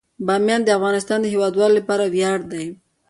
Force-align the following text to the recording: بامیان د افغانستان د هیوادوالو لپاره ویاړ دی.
بامیان 0.25 0.61
د 0.65 0.69
افغانستان 0.77 1.19
د 1.21 1.25
هیوادوالو 1.33 1.77
لپاره 1.79 2.03
ویاړ 2.13 2.39
دی. 2.51 2.65